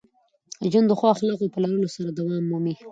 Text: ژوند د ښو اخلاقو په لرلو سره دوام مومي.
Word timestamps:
ژوند 0.71 0.87
د 0.89 0.93
ښو 0.99 1.05
اخلاقو 1.13 1.51
په 1.53 1.59
لرلو 1.63 1.87
سره 1.95 2.09
دوام 2.17 2.43
مومي. 2.51 2.75